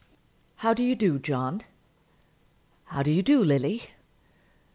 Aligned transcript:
"How 0.55 0.73
do 0.73 0.81
you 0.81 0.95
do, 0.95 1.19
John?" 1.19 1.61
"How 2.85 3.03
do 3.03 3.11
you 3.11 3.21
do, 3.21 3.43
Lily?" 3.43 3.83